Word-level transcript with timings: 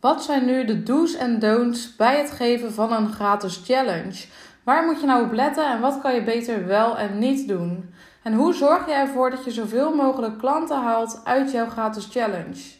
Wat 0.00 0.22
zijn 0.22 0.44
nu 0.44 0.64
de 0.64 0.82
do's 0.82 1.14
en 1.14 1.38
don'ts 1.38 1.96
bij 1.96 2.18
het 2.18 2.30
geven 2.30 2.72
van 2.72 2.92
een 2.92 3.12
gratis 3.12 3.60
challenge? 3.64 4.24
Waar 4.64 4.84
moet 4.84 5.00
je 5.00 5.06
nou 5.06 5.24
op 5.24 5.32
letten 5.32 5.70
en 5.70 5.80
wat 5.80 6.00
kan 6.00 6.14
je 6.14 6.22
beter 6.22 6.66
wel 6.66 6.98
en 6.98 7.18
niet 7.18 7.48
doen? 7.48 7.94
En 8.22 8.32
hoe 8.32 8.54
zorg 8.54 8.86
je 8.86 8.92
ervoor 8.92 9.30
dat 9.30 9.44
je 9.44 9.50
zoveel 9.50 9.94
mogelijk 9.94 10.38
klanten 10.38 10.82
haalt 10.82 11.20
uit 11.24 11.50
jouw 11.50 11.66
gratis 11.66 12.08
challenge? 12.10 12.78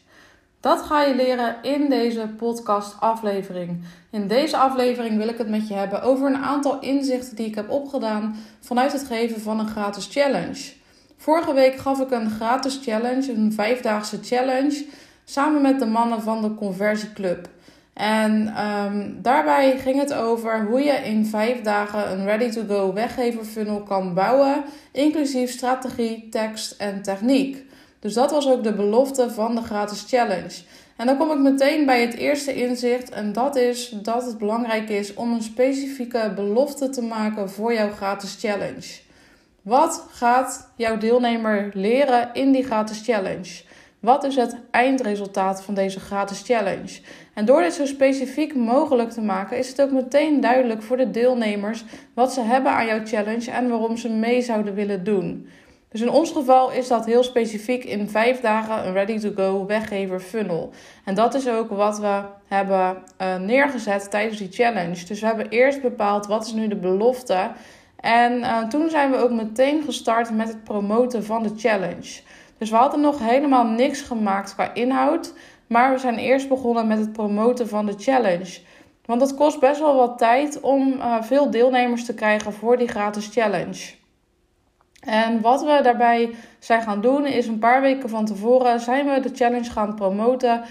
Dat 0.60 0.82
ga 0.82 1.02
je 1.02 1.14
leren 1.14 1.56
in 1.62 1.88
deze 1.88 2.28
podcast-aflevering. 2.37 3.84
In 4.10 4.26
deze 4.26 4.56
aflevering 4.56 5.16
wil 5.16 5.28
ik 5.28 5.38
het 5.38 5.48
met 5.48 5.68
je 5.68 5.74
hebben 5.74 6.02
over 6.02 6.26
een 6.26 6.44
aantal 6.44 6.80
inzichten 6.80 7.37
die 7.37 7.46
ik 7.46 7.54
heb 7.54 7.71
opgedaan 7.71 8.37
vanuit 8.60 8.92
het 8.92 9.04
geven 9.04 9.40
van 9.40 9.58
een 9.58 9.68
gratis 9.68 10.08
challenge. 10.10 10.72
Vorige 11.16 11.54
week 11.54 11.76
gaf 11.76 12.00
ik 12.00 12.10
een 12.10 12.30
gratis 12.30 12.80
challenge, 12.82 13.32
een 13.32 13.52
vijfdaagse 13.52 14.18
challenge 14.22 14.84
samen 15.24 15.62
met 15.62 15.78
de 15.78 15.87
mannen 15.87 16.23
van 16.23 16.42
de 16.42 16.55
Conversieclub. 16.55 17.48
En 17.92 18.64
um, 18.66 19.18
daarbij 19.22 19.78
ging 19.78 19.98
het 20.00 20.14
over 20.14 20.66
hoe 20.66 20.80
je 20.80 20.92
in 20.92 21.26
vijf 21.26 21.60
dagen 21.60 22.10
een 22.10 22.24
ready-to-go 22.24 22.92
weggever 22.92 23.45
funnel 23.45 23.82
kan 23.82 24.14
bouwen, 24.14 24.64
inclusief 24.92 25.50
strategie, 25.50 26.28
tekst 26.28 26.80
en 26.80 27.02
techniek. 27.02 27.64
Dus 27.98 28.14
dat 28.14 28.30
was 28.30 28.48
ook 28.48 28.62
de 28.62 28.72
belofte 28.72 29.30
van 29.30 29.54
de 29.54 29.62
gratis 29.62 30.04
challenge. 30.09 30.62
En 30.96 31.06
dan 31.06 31.16
kom 31.16 31.30
ik 31.30 31.38
meteen 31.38 31.87
bij 31.87 32.00
het 32.00 32.14
eerste 32.14 32.54
inzicht 32.54 33.10
en 33.10 33.32
dat 33.32 33.56
is 33.56 33.88
dat 34.02 34.24
het 34.26 34.38
belangrijk 34.38 34.88
is 34.88 35.14
om 35.14 35.32
een 35.32 35.42
specifieke 35.42 36.32
belofte 36.34 36.88
te 36.88 37.02
maken 37.02 37.50
voor 37.50 37.74
jouw 37.74 37.90
gratis 37.90 38.37
challenge. 38.40 39.00
Wat 39.62 40.06
gaat 40.10 40.70
jouw 40.76 40.98
deelnemer 40.98 41.70
leren 41.74 42.30
in 42.32 42.52
die 42.52 42.64
gratis 42.64 43.02
challenge? 43.04 43.62
Wat 44.00 44.24
is 44.24 44.36
het 44.36 44.56
eindresultaat 44.70 45.62
van 45.62 45.74
deze 45.74 46.00
gratis 46.00 46.42
challenge? 46.42 47.00
En 47.34 47.45
door 47.45 47.62
dit 47.62 47.74
zo 47.74 47.86
specifiek 47.86 48.54
mogelijk 48.54 49.10
te 49.10 49.20
maken, 49.20 49.59
is 49.59 49.68
het 49.68 49.82
ook 49.82 49.90
meteen 49.90 50.40
duidelijk 50.40 50.82
voor 50.82 50.96
de 50.96 51.10
deelnemers 51.10 51.84
wat 52.15 52.32
ze 52.32 52.40
hebben 52.40 52.73
aan 52.73 52.87
jouw 52.87 53.04
challenge 53.04 53.51
en 53.51 53.68
waarom 53.68 53.96
ze 53.96 54.09
mee 54.09 54.43
zouden 54.43 54.74
willen 54.74 55.04
doen. 55.04 55.48
Dus 55.88 56.01
in 56.01 56.10
ons 56.10 56.30
geval 56.30 56.71
is 56.71 56.88
dat 56.88 57.06
heel 57.06 57.23
specifiek 57.23 57.84
in 57.84 58.09
vijf 58.09 58.40
dagen 58.40 58.87
een 58.87 58.93
ready-to-go 58.93 59.66
weggever 59.66 60.21
funnel. 60.21 60.71
En 61.04 61.15
dat 61.15 61.34
is 61.34 61.48
ook 61.48 61.71
wat 61.71 61.98
we 61.98 62.23
hebben 62.46 62.96
uh, 63.21 63.37
neergezet 63.37 64.11
tijdens 64.11 64.39
die 64.39 64.51
challenge. 64.51 65.05
Dus 65.06 65.21
we 65.21 65.27
hebben 65.27 65.48
eerst 65.48 65.83
bepaald 65.83 66.27
wat 66.27 66.47
is 66.47 66.53
nu 66.53 66.69
de 66.69 66.77
belofte. 66.77 67.51
En 67.97 68.39
uh, 68.39 68.69
toen 68.69 68.91
zijn 68.91 69.11
we 69.11 69.17
ook 69.17 69.31
meteen 69.31 69.83
gestart 69.83 70.31
met 70.31 70.48
het 70.48 70.65
promoten 70.65 71.25
van 71.25 71.43
de 71.43 71.53
challenge. 71.56 72.21
Dus 72.61 72.70
we 72.70 72.77
hadden 72.77 73.00
nog 73.00 73.19
helemaal 73.19 73.64
niks 73.64 74.00
gemaakt 74.00 74.55
qua 74.55 74.75
inhoud. 74.75 75.33
Maar 75.66 75.92
we 75.92 75.98
zijn 75.98 76.19
eerst 76.19 76.48
begonnen 76.48 76.86
met 76.86 76.98
het 76.98 77.12
promoten 77.12 77.69
van 77.69 77.86
de 77.86 77.94
challenge. 77.98 78.61
Want 79.05 79.20
het 79.20 79.34
kost 79.34 79.61
best 79.61 79.80
wel 79.80 79.97
wat 79.97 80.19
tijd 80.19 80.61
om 80.61 80.92
uh, 80.92 81.22
veel 81.22 81.50
deelnemers 81.50 82.05
te 82.05 82.14
krijgen 82.14 82.53
voor 82.53 82.77
die 82.77 82.88
gratis 82.88 83.28
challenge. 83.33 83.94
En 85.00 85.41
wat 85.41 85.61
we 85.61 85.81
daarbij 85.83 86.34
zijn 86.58 86.83
gaan 86.83 87.00
doen 87.00 87.27
is 87.27 87.47
een 87.47 87.58
paar 87.58 87.81
weken 87.81 88.08
van 88.08 88.25
tevoren 88.25 88.81
zijn 88.81 89.06
we 89.06 89.20
de 89.20 89.31
challenge 89.34 89.70
gaan 89.70 89.94
promoten 89.94 90.62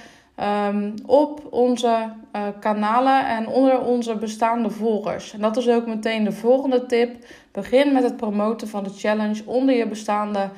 um, 0.68 0.94
op 1.06 1.42
onze 1.50 2.10
uh, 2.36 2.42
kanalen 2.60 3.28
en 3.28 3.48
onder 3.48 3.82
onze 3.82 4.16
bestaande 4.16 4.70
volgers. 4.70 5.34
En 5.34 5.42
dat 5.42 5.58
is 5.58 5.70
ook 5.70 5.88
meteen 5.88 6.24
de 6.24 6.32
volgende 6.32 6.86
tip. 6.86 7.26
Begin 7.52 7.94
met 7.94 8.04
het 8.04 8.18
promoten 8.18 8.68
van 8.68 8.84
de 8.84 8.94
challenge 8.96 9.42
onder 9.46 9.76
je 9.76 9.88
bestaande. 9.88 10.50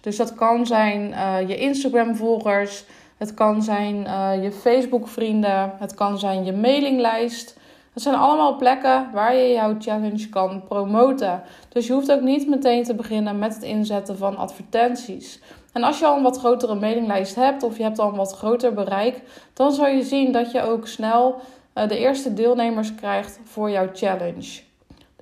Dus 0.00 0.16
dat 0.16 0.34
kan 0.34 0.66
zijn 0.66 1.10
uh, 1.10 1.48
je 1.48 1.56
Instagram-volgers, 1.56 2.84
het 3.16 3.34
kan 3.34 3.62
zijn 3.62 3.96
uh, 3.96 4.42
je 4.42 4.52
Facebook-vrienden, 4.52 5.72
het 5.78 5.94
kan 5.94 6.18
zijn 6.18 6.44
je 6.44 6.52
mailinglijst. 6.52 7.60
Dat 7.94 8.02
zijn 8.02 8.14
allemaal 8.14 8.56
plekken 8.56 9.10
waar 9.12 9.34
je 9.34 9.52
jouw 9.52 9.74
challenge 9.78 10.28
kan 10.28 10.62
promoten. 10.68 11.42
Dus 11.68 11.86
je 11.86 11.92
hoeft 11.92 12.12
ook 12.12 12.20
niet 12.20 12.48
meteen 12.48 12.84
te 12.84 12.94
beginnen 12.94 13.38
met 13.38 13.54
het 13.54 13.62
inzetten 13.62 14.16
van 14.16 14.36
advertenties. 14.36 15.40
En 15.72 15.82
als 15.82 15.98
je 15.98 16.06
al 16.06 16.16
een 16.16 16.22
wat 16.22 16.38
grotere 16.38 16.74
mailinglijst 16.74 17.34
hebt 17.34 17.62
of 17.62 17.76
je 17.76 17.82
hebt 17.82 17.98
al 17.98 18.08
een 18.08 18.16
wat 18.16 18.36
groter 18.36 18.74
bereik, 18.74 19.22
dan 19.52 19.72
zal 19.72 19.86
je 19.86 20.02
zien 20.02 20.32
dat 20.32 20.52
je 20.52 20.62
ook 20.62 20.86
snel 20.86 21.40
uh, 21.74 21.88
de 21.88 21.98
eerste 21.98 22.34
deelnemers 22.34 22.94
krijgt 22.94 23.40
voor 23.44 23.70
jouw 23.70 23.88
challenge. 23.92 24.71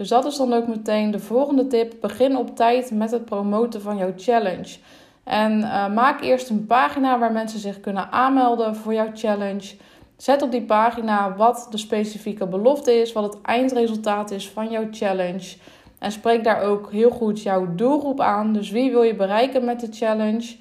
Dus 0.00 0.08
dat 0.08 0.24
is 0.24 0.36
dan 0.36 0.52
ook 0.52 0.66
meteen 0.66 1.10
de 1.10 1.18
volgende 1.18 1.66
tip. 1.66 1.94
Begin 2.00 2.36
op 2.36 2.56
tijd 2.56 2.90
met 2.90 3.10
het 3.10 3.24
promoten 3.24 3.80
van 3.80 3.96
jouw 3.96 4.12
challenge. 4.16 4.76
En 5.24 5.58
uh, 5.58 5.92
maak 5.92 6.22
eerst 6.22 6.48
een 6.48 6.66
pagina 6.66 7.18
waar 7.18 7.32
mensen 7.32 7.58
zich 7.58 7.80
kunnen 7.80 8.10
aanmelden 8.10 8.76
voor 8.76 8.94
jouw 8.94 9.10
challenge. 9.14 9.74
Zet 10.16 10.42
op 10.42 10.50
die 10.50 10.62
pagina 10.62 11.36
wat 11.36 11.66
de 11.70 11.78
specifieke 11.78 12.46
belofte 12.46 12.92
is, 12.92 13.12
wat 13.12 13.32
het 13.32 13.42
eindresultaat 13.42 14.30
is 14.30 14.48
van 14.48 14.70
jouw 14.70 14.86
challenge. 14.90 15.56
En 15.98 16.12
spreek 16.12 16.44
daar 16.44 16.62
ook 16.62 16.92
heel 16.92 17.10
goed 17.10 17.42
jouw 17.42 17.74
doelgroep 17.74 18.20
aan. 18.20 18.52
Dus 18.52 18.70
wie 18.70 18.90
wil 18.90 19.02
je 19.02 19.14
bereiken 19.14 19.64
met 19.64 19.80
de 19.80 19.88
challenge? 19.90 20.56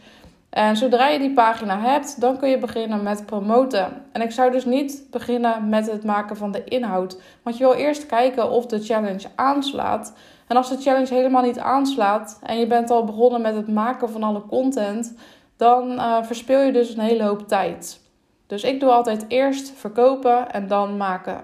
En 0.50 0.78
zodra 0.78 1.08
je 1.08 1.20
die 1.20 1.34
pagina 1.34 1.80
hebt, 1.80 2.22
dan 2.22 2.38
kun 2.38 2.50
je 2.50 2.58
beginnen 2.58 3.04
met 3.04 3.26
promoten. 3.26 4.06
En 4.12 4.22
ik 4.22 4.32
zou 4.32 4.52
dus 4.52 4.66
niet 4.66 5.08
beginnen 5.12 5.70
met 5.70 5.92
het 5.92 6.04
maken 6.04 6.38
van 6.38 6.52
de 6.52 6.64
inhoud. 6.64 7.22
Want 7.44 7.58
je 7.58 7.64
wil 7.64 7.74
eerst 7.74 8.06
kijken 8.06 8.52
of 8.52 8.66
de 8.66 8.80
challenge 8.80 9.28
aanslaat. 9.36 10.14
En 10.48 10.58
als 10.58 10.70
de 10.70 10.78
challenge 10.78 11.14
helemaal 11.14 11.44
niet 11.44 11.60
aanslaat 11.60 12.40
en 12.44 12.60
je 12.60 12.68
bent 12.68 12.90
al 12.90 13.04
begonnen 13.04 13.42
met 13.42 13.56
het 13.56 13.68
maken 13.68 14.10
van 14.10 14.24
alle 14.24 14.46
content, 14.46 15.16
dan 15.58 15.92
uh, 15.92 16.24
verspil 16.24 16.60
je 16.60 16.72
dus 16.72 16.94
een 16.94 17.00
hele 17.00 17.24
hoop 17.24 17.48
tijd. 17.48 18.02
Dus 18.48 18.64
ik 18.64 18.80
doe 18.80 18.92
altijd 18.92 19.26
eerst 19.28 19.72
verkopen 19.76 20.52
en 20.52 20.68
dan 20.68 20.98
maken. 20.98 21.44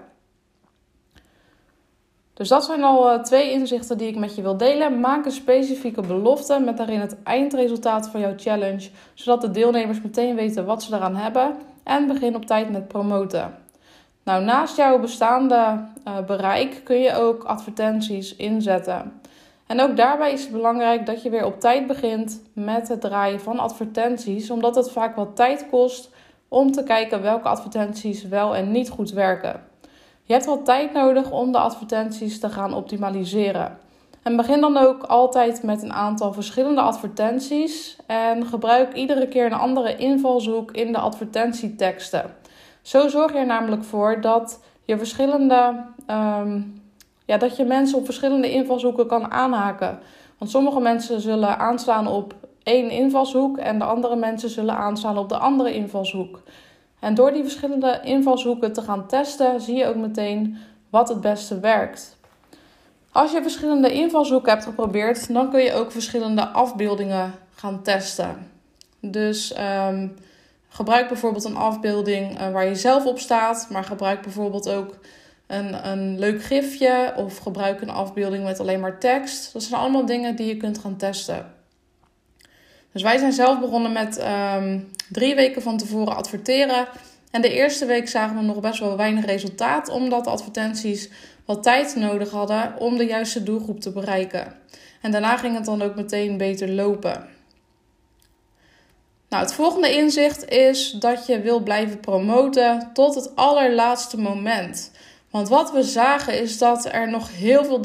Dus 2.36 2.48
dat 2.48 2.64
zijn 2.64 2.82
al 2.82 3.12
uh, 3.12 3.22
twee 3.22 3.50
inzichten 3.50 3.98
die 3.98 4.08
ik 4.08 4.16
met 4.16 4.34
je 4.34 4.42
wil 4.42 4.56
delen. 4.56 5.00
Maak 5.00 5.24
een 5.24 5.32
specifieke 5.32 6.00
belofte 6.00 6.58
met 6.58 6.76
daarin 6.76 7.00
het 7.00 7.22
eindresultaat 7.22 8.08
van 8.08 8.20
jouw 8.20 8.32
challenge, 8.36 8.88
zodat 9.14 9.40
de 9.40 9.50
deelnemers 9.50 10.02
meteen 10.02 10.34
weten 10.34 10.64
wat 10.64 10.82
ze 10.82 10.94
eraan 10.94 11.16
hebben. 11.16 11.56
En 11.82 12.06
begin 12.06 12.36
op 12.36 12.46
tijd 12.46 12.70
met 12.70 12.88
promoten. 12.88 13.54
Nou, 14.24 14.44
naast 14.44 14.76
jouw 14.76 14.98
bestaande 14.98 15.84
uh, 16.08 16.18
bereik 16.26 16.80
kun 16.84 16.98
je 16.98 17.14
ook 17.14 17.44
advertenties 17.44 18.36
inzetten. 18.36 19.20
En 19.66 19.80
ook 19.80 19.96
daarbij 19.96 20.32
is 20.32 20.42
het 20.42 20.52
belangrijk 20.52 21.06
dat 21.06 21.22
je 21.22 21.30
weer 21.30 21.44
op 21.44 21.60
tijd 21.60 21.86
begint 21.86 22.42
met 22.52 22.88
het 22.88 23.00
draaien 23.00 23.40
van 23.40 23.58
advertenties, 23.58 24.50
omdat 24.50 24.74
het 24.74 24.90
vaak 24.90 25.16
wat 25.16 25.36
tijd 25.36 25.66
kost 25.70 26.10
om 26.48 26.72
te 26.72 26.82
kijken 26.82 27.22
welke 27.22 27.48
advertenties 27.48 28.28
wel 28.28 28.56
en 28.56 28.70
niet 28.70 28.88
goed 28.88 29.10
werken. 29.10 29.60
Je 30.26 30.32
hebt 30.32 30.44
wat 30.44 30.64
tijd 30.64 30.92
nodig 30.92 31.30
om 31.30 31.52
de 31.52 31.58
advertenties 31.58 32.40
te 32.40 32.50
gaan 32.50 32.74
optimaliseren. 32.74 33.78
En 34.22 34.36
begin 34.36 34.60
dan 34.60 34.76
ook 34.76 35.02
altijd 35.02 35.62
met 35.62 35.82
een 35.82 35.92
aantal 35.92 36.32
verschillende 36.32 36.80
advertenties 36.80 37.96
en 38.06 38.46
gebruik 38.46 38.94
iedere 38.94 39.28
keer 39.28 39.46
een 39.46 39.52
andere 39.52 39.96
invalshoek 39.96 40.70
in 40.70 40.92
de 40.92 40.98
advertentieteksten. 40.98 42.34
Zo 42.82 43.08
zorg 43.08 43.32
je 43.32 43.38
er 43.38 43.46
namelijk 43.46 43.84
voor 43.84 44.20
dat 44.20 44.60
je 44.84 44.98
verschillende, 44.98 45.84
um, 46.10 46.82
ja, 47.24 47.36
dat 47.36 47.56
je 47.56 47.64
mensen 47.64 47.98
op 47.98 48.04
verschillende 48.04 48.50
invalshoeken 48.50 49.06
kan 49.06 49.30
aanhaken. 49.30 49.98
Want 50.38 50.50
sommige 50.50 50.80
mensen 50.80 51.20
zullen 51.20 51.58
aanslaan 51.58 52.08
op 52.08 52.34
één 52.62 52.90
invalshoek 52.90 53.58
en 53.58 53.78
de 53.78 53.84
andere 53.84 54.16
mensen 54.16 54.50
zullen 54.50 54.76
aanslaan 54.76 55.18
op 55.18 55.28
de 55.28 55.38
andere 55.38 55.74
invalshoek. 55.74 56.42
En 57.00 57.14
door 57.14 57.32
die 57.32 57.42
verschillende 57.42 58.00
invalshoeken 58.02 58.72
te 58.72 58.82
gaan 58.82 59.06
testen, 59.06 59.60
zie 59.60 59.76
je 59.76 59.86
ook 59.86 59.96
meteen 59.96 60.58
wat 60.90 61.08
het 61.08 61.20
beste 61.20 61.60
werkt. 61.60 62.16
Als 63.12 63.32
je 63.32 63.42
verschillende 63.42 63.92
invalshoeken 63.92 64.52
hebt 64.52 64.64
geprobeerd, 64.64 65.32
dan 65.32 65.50
kun 65.50 65.60
je 65.60 65.72
ook 65.72 65.92
verschillende 65.92 66.46
afbeeldingen 66.46 67.34
gaan 67.54 67.82
testen. 67.82 68.50
Dus 69.00 69.54
um, 69.88 70.14
gebruik 70.68 71.08
bijvoorbeeld 71.08 71.44
een 71.44 71.56
afbeelding 71.56 72.40
uh, 72.40 72.50
waar 72.50 72.66
je 72.66 72.74
zelf 72.74 73.06
op 73.06 73.18
staat, 73.18 73.66
maar 73.70 73.84
gebruik 73.84 74.22
bijvoorbeeld 74.22 74.68
ook 74.70 74.98
een, 75.46 75.88
een 75.88 76.18
leuk 76.18 76.42
gifje 76.42 77.12
of 77.16 77.38
gebruik 77.38 77.80
een 77.80 77.90
afbeelding 77.90 78.44
met 78.44 78.60
alleen 78.60 78.80
maar 78.80 78.98
tekst. 78.98 79.52
Dat 79.52 79.62
zijn 79.62 79.80
allemaal 79.80 80.06
dingen 80.06 80.36
die 80.36 80.46
je 80.46 80.56
kunt 80.56 80.78
gaan 80.78 80.96
testen. 80.96 81.54
Dus 82.96 83.04
wij 83.04 83.18
zijn 83.18 83.32
zelf 83.32 83.60
begonnen 83.60 83.92
met 83.92 84.24
um, 84.56 84.90
drie 85.08 85.34
weken 85.34 85.62
van 85.62 85.76
tevoren 85.76 86.16
adverteren. 86.16 86.86
En 87.30 87.42
de 87.42 87.52
eerste 87.52 87.86
week 87.86 88.08
zagen 88.08 88.36
we 88.36 88.42
nog 88.42 88.60
best 88.60 88.80
wel 88.80 88.96
weinig 88.96 89.24
resultaat, 89.24 89.88
omdat 89.88 90.24
de 90.24 90.30
advertenties 90.30 91.10
wat 91.44 91.62
tijd 91.62 91.96
nodig 91.96 92.30
hadden 92.30 92.74
om 92.78 92.96
de 92.96 93.04
juiste 93.04 93.42
doelgroep 93.42 93.80
te 93.80 93.90
bereiken. 93.90 94.52
En 95.00 95.10
daarna 95.10 95.36
ging 95.36 95.56
het 95.56 95.64
dan 95.64 95.82
ook 95.82 95.94
meteen 95.94 96.36
beter 96.36 96.70
lopen. 96.70 97.26
Nou, 99.28 99.42
het 99.42 99.54
volgende 99.54 99.96
inzicht 99.96 100.48
is 100.48 100.90
dat 100.90 101.26
je 101.26 101.40
wil 101.40 101.60
blijven 101.60 102.00
promoten 102.00 102.90
tot 102.92 103.14
het 103.14 103.36
allerlaatste 103.36 104.18
moment. 104.18 104.90
Want 105.30 105.48
wat 105.48 105.72
we 105.72 105.82
zagen 105.82 106.40
is 106.40 106.58
dat 106.58 106.88
er 106.92 107.10
nog 107.10 107.36
heel 107.36 107.64
veel 107.64 107.80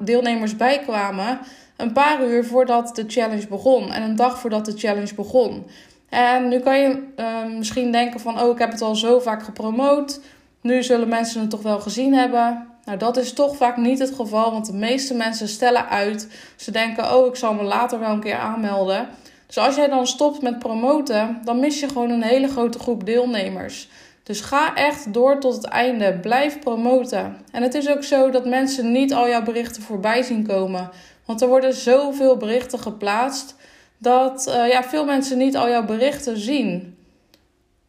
deelnemers 0.00 0.56
bij 0.56 0.78
kwamen 0.78 1.40
een 1.80 1.92
paar 1.92 2.26
uur 2.26 2.44
voordat 2.44 2.96
de 2.96 3.04
challenge 3.06 3.46
begon 3.46 3.92
en 3.92 4.02
een 4.02 4.16
dag 4.16 4.38
voordat 4.38 4.64
de 4.64 4.76
challenge 4.76 5.14
begon. 5.14 5.66
En 6.08 6.48
nu 6.48 6.58
kan 6.58 6.80
je 6.80 7.02
uh, 7.16 7.44
misschien 7.56 7.92
denken 7.92 8.20
van, 8.20 8.40
oh, 8.40 8.50
ik 8.50 8.58
heb 8.58 8.70
het 8.72 8.82
al 8.82 8.96
zo 8.96 9.20
vaak 9.20 9.42
gepromoot. 9.42 10.20
Nu 10.60 10.82
zullen 10.82 11.08
mensen 11.08 11.40
het 11.40 11.50
toch 11.50 11.62
wel 11.62 11.80
gezien 11.80 12.14
hebben. 12.14 12.66
Nou, 12.84 12.98
dat 12.98 13.16
is 13.16 13.32
toch 13.32 13.56
vaak 13.56 13.76
niet 13.76 13.98
het 13.98 14.14
geval, 14.14 14.52
want 14.52 14.66
de 14.66 14.72
meeste 14.72 15.14
mensen 15.14 15.48
stellen 15.48 15.88
uit. 15.88 16.28
Ze 16.56 16.70
denken, 16.70 17.14
oh, 17.16 17.26
ik 17.26 17.36
zal 17.36 17.54
me 17.54 17.62
later 17.62 17.98
wel 17.98 18.10
een 18.10 18.20
keer 18.20 18.38
aanmelden. 18.38 19.08
Dus 19.46 19.58
als 19.58 19.74
jij 19.74 19.88
dan 19.88 20.06
stopt 20.06 20.42
met 20.42 20.58
promoten, 20.58 21.40
dan 21.44 21.60
mis 21.60 21.80
je 21.80 21.88
gewoon 21.88 22.10
een 22.10 22.22
hele 22.22 22.48
grote 22.48 22.78
groep 22.78 23.06
deelnemers. 23.06 23.88
Dus 24.22 24.40
ga 24.40 24.74
echt 24.74 25.12
door 25.12 25.40
tot 25.40 25.54
het 25.54 25.64
einde. 25.64 26.18
Blijf 26.22 26.58
promoten. 26.58 27.36
En 27.52 27.62
het 27.62 27.74
is 27.74 27.88
ook 27.88 28.04
zo 28.04 28.30
dat 28.30 28.46
mensen 28.46 28.92
niet 28.92 29.14
al 29.14 29.28
jouw 29.28 29.42
berichten 29.42 29.82
voorbij 29.82 30.22
zien 30.22 30.46
komen. 30.46 30.90
Want 31.30 31.42
er 31.42 31.48
worden 31.48 31.74
zoveel 31.74 32.36
berichten 32.36 32.78
geplaatst 32.78 33.54
dat 33.98 34.46
uh, 34.48 34.68
ja, 34.68 34.82
veel 34.82 35.04
mensen 35.04 35.38
niet 35.38 35.56
al 35.56 35.68
jouw 35.68 35.84
berichten 35.84 36.38
zien. 36.38 36.96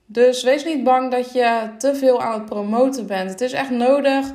Dus 0.05 0.43
wees 0.43 0.65
niet 0.65 0.83
bang 0.83 1.11
dat 1.11 1.33
je 1.33 1.69
te 1.77 1.95
veel 1.95 2.21
aan 2.21 2.33
het 2.33 2.45
promoten 2.45 3.07
bent. 3.07 3.29
Het 3.29 3.41
is 3.41 3.51
echt 3.51 3.69
nodig 3.69 4.33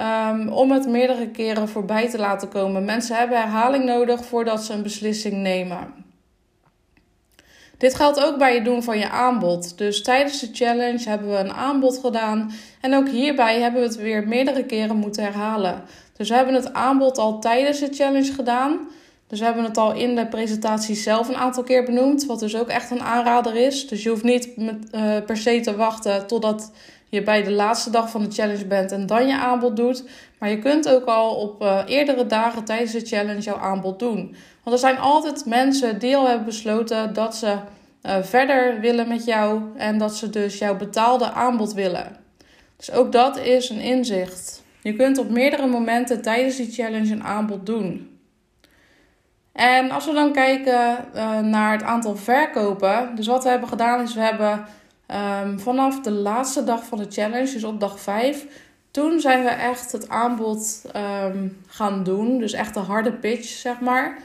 um, 0.00 0.48
om 0.48 0.70
het 0.70 0.86
meerdere 0.88 1.30
keren 1.30 1.68
voorbij 1.68 2.10
te 2.10 2.18
laten 2.18 2.48
komen. 2.48 2.84
Mensen 2.84 3.16
hebben 3.16 3.40
herhaling 3.40 3.84
nodig 3.84 4.24
voordat 4.24 4.62
ze 4.62 4.72
een 4.72 4.82
beslissing 4.82 5.34
nemen. 5.34 6.06
Dit 7.76 7.94
geldt 7.94 8.24
ook 8.24 8.38
bij 8.38 8.54
het 8.54 8.64
doen 8.64 8.82
van 8.82 8.98
je 8.98 9.08
aanbod. 9.08 9.78
Dus 9.78 10.02
tijdens 10.02 10.40
de 10.40 10.48
challenge 10.52 11.08
hebben 11.08 11.30
we 11.30 11.36
een 11.36 11.52
aanbod 11.52 11.98
gedaan. 11.98 12.52
En 12.80 12.94
ook 12.94 13.08
hierbij 13.08 13.60
hebben 13.60 13.80
we 13.80 13.86
het 13.86 13.96
weer 13.96 14.28
meerdere 14.28 14.64
keren 14.64 14.96
moeten 14.96 15.22
herhalen. 15.22 15.82
Dus 16.18 16.28
we 16.28 16.34
hebben 16.34 16.54
het 16.54 16.72
aanbod 16.72 17.18
al 17.18 17.40
tijdens 17.40 17.78
de 17.78 17.88
challenge 17.92 18.32
gedaan. 18.32 18.78
Dus 19.26 19.38
we 19.38 19.44
hebben 19.44 19.64
het 19.64 19.76
al 19.76 19.92
in 19.92 20.16
de 20.16 20.26
presentatie 20.26 20.94
zelf 20.94 21.28
een 21.28 21.36
aantal 21.36 21.62
keer 21.62 21.84
benoemd. 21.84 22.26
Wat 22.26 22.40
dus 22.40 22.56
ook 22.56 22.68
echt 22.68 22.90
een 22.90 23.02
aanrader 23.02 23.56
is. 23.56 23.88
Dus 23.88 24.02
je 24.02 24.08
hoeft 24.08 24.22
niet 24.22 24.48
uh, 24.56 24.70
per 25.26 25.36
se 25.36 25.60
te 25.60 25.76
wachten 25.76 26.26
totdat 26.26 26.72
je 27.08 27.22
bij 27.22 27.42
de 27.42 27.50
laatste 27.50 27.90
dag 27.90 28.10
van 28.10 28.22
de 28.22 28.30
challenge 28.30 28.66
bent 28.66 28.92
en 28.92 29.06
dan 29.06 29.26
je 29.26 29.36
aanbod 29.36 29.76
doet. 29.76 30.04
Maar 30.38 30.50
je 30.50 30.58
kunt 30.58 30.88
ook 30.88 31.04
al 31.04 31.34
op 31.34 31.62
uh, 31.62 31.82
eerdere 31.86 32.26
dagen 32.26 32.64
tijdens 32.64 32.92
de 32.92 33.06
challenge 33.06 33.40
jouw 33.40 33.56
aanbod 33.56 33.98
doen. 33.98 34.36
Want 34.62 34.76
er 34.76 34.88
zijn 34.88 34.98
altijd 34.98 35.46
mensen 35.46 35.98
die 35.98 36.16
al 36.16 36.26
hebben 36.26 36.46
besloten 36.46 37.14
dat 37.14 37.36
ze 37.36 37.56
uh, 38.02 38.16
verder 38.22 38.80
willen 38.80 39.08
met 39.08 39.24
jou 39.24 39.60
en 39.76 39.98
dat 39.98 40.14
ze 40.14 40.30
dus 40.30 40.58
jouw 40.58 40.76
betaalde 40.76 41.30
aanbod 41.30 41.72
willen. 41.74 42.16
Dus 42.76 42.92
ook 42.92 43.12
dat 43.12 43.38
is 43.38 43.70
een 43.70 43.80
inzicht. 43.80 44.62
Je 44.82 44.96
kunt 44.96 45.18
op 45.18 45.30
meerdere 45.30 45.66
momenten 45.66 46.22
tijdens 46.22 46.56
die 46.56 46.70
challenge 46.70 47.12
een 47.12 47.24
aanbod 47.24 47.66
doen. 47.66 48.18
En 49.52 49.90
als 49.90 50.06
we 50.06 50.12
dan 50.12 50.32
kijken 50.32 50.96
uh, 51.14 51.38
naar 51.38 51.72
het 51.72 51.82
aantal 51.82 52.16
verkopen. 52.16 53.14
Dus 53.14 53.26
wat 53.26 53.42
we 53.42 53.50
hebben 53.50 53.68
gedaan 53.68 54.00
is 54.00 54.14
we 54.14 54.20
hebben 54.20 54.64
um, 55.42 55.60
vanaf 55.60 56.00
de 56.00 56.10
laatste 56.10 56.64
dag 56.64 56.84
van 56.84 56.98
de 56.98 57.06
challenge, 57.08 57.52
dus 57.52 57.64
op 57.64 57.80
dag 57.80 58.00
5, 58.00 58.46
toen 58.90 59.20
zijn 59.20 59.42
we 59.42 59.48
echt 59.48 59.92
het 59.92 60.08
aanbod 60.08 60.84
um, 60.96 61.62
gaan 61.66 62.04
doen. 62.04 62.38
Dus 62.38 62.52
echt 62.52 62.74
de 62.74 62.80
harde 62.80 63.12
pitch, 63.12 63.48
zeg 63.48 63.80
maar. 63.80 64.18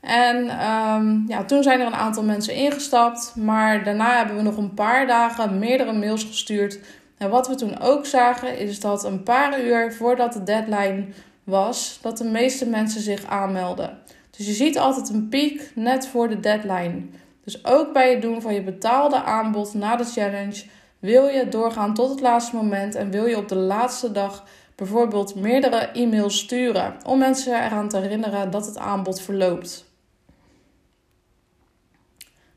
En 0.00 0.36
um, 0.70 1.24
ja, 1.28 1.44
toen 1.44 1.62
zijn 1.62 1.80
er 1.80 1.86
een 1.86 1.94
aantal 1.94 2.22
mensen 2.22 2.54
ingestapt. 2.54 3.32
Maar 3.36 3.84
daarna 3.84 4.16
hebben 4.16 4.36
we 4.36 4.42
nog 4.42 4.56
een 4.56 4.74
paar 4.74 5.06
dagen 5.06 5.58
meerdere 5.58 5.92
mails 5.92 6.24
gestuurd. 6.24 6.78
En 7.18 7.30
wat 7.30 7.48
we 7.48 7.54
toen 7.54 7.80
ook 7.80 8.06
zagen, 8.06 8.58
is 8.58 8.80
dat 8.80 9.04
een 9.04 9.22
paar 9.22 9.64
uur 9.64 9.92
voordat 9.92 10.32
de 10.32 10.42
deadline 10.42 11.06
was, 11.44 11.98
dat 12.02 12.18
de 12.18 12.24
meeste 12.24 12.66
mensen 12.66 13.00
zich 13.00 13.26
aanmelden. 13.26 13.98
Dus 14.36 14.46
je 14.46 14.52
ziet 14.52 14.78
altijd 14.78 15.08
een 15.08 15.28
piek 15.28 15.70
net 15.74 16.06
voor 16.06 16.28
de 16.28 16.40
deadline. 16.40 17.02
Dus 17.44 17.64
ook 17.64 17.92
bij 17.92 18.10
het 18.10 18.22
doen 18.22 18.40
van 18.42 18.54
je 18.54 18.62
betaalde 18.62 19.22
aanbod 19.22 19.74
na 19.74 19.96
de 19.96 20.04
challenge 20.04 20.64
wil 20.98 21.26
je 21.26 21.48
doorgaan 21.48 21.94
tot 21.94 22.10
het 22.10 22.20
laatste 22.20 22.56
moment 22.56 22.94
en 22.94 23.10
wil 23.10 23.26
je 23.26 23.36
op 23.36 23.48
de 23.48 23.56
laatste 23.56 24.12
dag 24.12 24.44
bijvoorbeeld 24.74 25.34
meerdere 25.34 25.76
e-mails 25.76 26.38
sturen 26.38 26.94
om 27.04 27.18
mensen 27.18 27.64
eraan 27.64 27.88
te 27.88 27.98
herinneren 27.98 28.50
dat 28.50 28.66
het 28.66 28.78
aanbod 28.78 29.20
verloopt. 29.20 29.84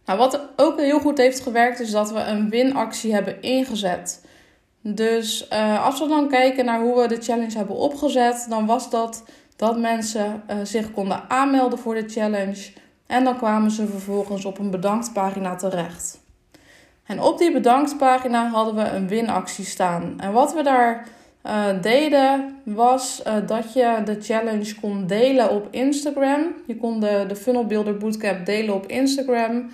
Nou, 0.05 0.19
wat 0.19 0.41
ook 0.55 0.79
heel 0.79 0.99
goed 0.99 1.17
heeft 1.17 1.39
gewerkt 1.39 1.79
is 1.79 1.91
dat 1.91 2.11
we 2.11 2.19
een 2.19 2.49
winactie 2.49 3.13
hebben 3.13 3.41
ingezet. 3.41 4.25
Dus 4.81 5.47
uh, 5.53 5.85
als 5.85 5.99
we 5.99 6.07
dan 6.07 6.27
kijken 6.27 6.65
naar 6.65 6.81
hoe 6.81 7.01
we 7.01 7.07
de 7.07 7.21
challenge 7.21 7.57
hebben 7.57 7.75
opgezet, 7.75 8.45
dan 8.49 8.65
was 8.65 8.89
dat 8.89 9.23
dat 9.55 9.79
mensen 9.79 10.43
uh, 10.49 10.57
zich 10.63 10.91
konden 10.91 11.29
aanmelden 11.29 11.79
voor 11.79 11.95
de 11.95 12.09
challenge. 12.09 12.71
En 13.07 13.23
dan 13.23 13.37
kwamen 13.37 13.71
ze 13.71 13.87
vervolgens 13.87 14.45
op 14.45 14.59
een 14.59 14.71
bedanktpagina 14.71 15.55
terecht. 15.55 16.19
En 17.05 17.21
op 17.21 17.37
die 17.37 17.51
bedanktpagina 17.51 18.49
hadden 18.49 18.75
we 18.75 18.89
een 18.89 19.07
winactie 19.07 19.65
staan. 19.65 20.13
En 20.17 20.31
wat 20.31 20.53
we 20.53 20.63
daar 20.63 21.07
uh, 21.45 21.65
deden 21.81 22.55
was 22.63 23.23
dat 23.45 23.73
je 23.73 24.01
de 24.05 24.17
challenge 24.21 24.79
kon 24.79 25.07
delen 25.07 25.51
op 25.51 25.67
Instagram. 25.71 26.41
Je 26.65 26.77
kon 26.77 26.99
de, 26.99 27.25
de 27.27 27.35
Funnel 27.35 27.65
Builder 27.65 27.97
Bootcamp 27.97 28.45
delen 28.45 28.75
op 28.75 28.85
Instagram. 28.85 29.71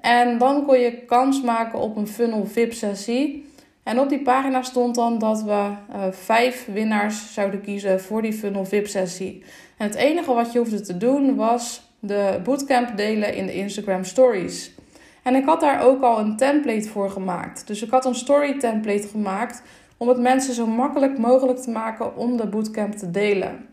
En 0.00 0.38
dan 0.38 0.66
kon 0.66 0.78
je 0.78 0.92
kans 0.92 1.42
maken 1.42 1.78
op 1.78 1.96
een 1.96 2.08
funnel 2.08 2.46
VIP 2.46 2.72
sessie. 2.72 3.47
En 3.88 4.00
op 4.00 4.08
die 4.08 4.22
pagina 4.22 4.62
stond 4.62 4.94
dan 4.94 5.18
dat 5.18 5.42
we 5.42 5.50
uh, 5.50 6.02
vijf 6.10 6.66
winnaars 6.72 7.32
zouden 7.34 7.60
kiezen 7.60 8.00
voor 8.00 8.22
die 8.22 8.32
funnel 8.32 8.64
VIP 8.64 8.86
sessie. 8.86 9.44
En 9.76 9.86
het 9.86 9.94
enige 9.94 10.34
wat 10.34 10.52
je 10.52 10.58
hoefde 10.58 10.80
te 10.80 10.96
doen 10.96 11.36
was 11.36 11.90
de 11.98 12.40
bootcamp 12.44 12.96
delen 12.96 13.34
in 13.34 13.46
de 13.46 13.54
Instagram 13.54 14.04
stories. 14.04 14.74
En 15.22 15.34
ik 15.34 15.44
had 15.44 15.60
daar 15.60 15.82
ook 15.82 16.02
al 16.02 16.18
een 16.18 16.36
template 16.36 16.88
voor 16.88 17.10
gemaakt. 17.10 17.66
Dus 17.66 17.82
ik 17.82 17.90
had 17.90 18.04
een 18.04 18.14
story 18.14 18.58
template 18.58 19.08
gemaakt 19.08 19.62
om 19.96 20.08
het 20.08 20.18
mensen 20.18 20.54
zo 20.54 20.66
makkelijk 20.66 21.18
mogelijk 21.18 21.58
te 21.58 21.70
maken 21.70 22.16
om 22.16 22.36
de 22.36 22.46
bootcamp 22.46 22.94
te 22.94 23.10
delen. 23.10 23.66